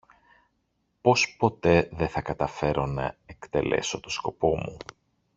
[1.01, 4.77] Πως ποτέ δε θα καταφέρω να εκτελέσω το σκοπό μου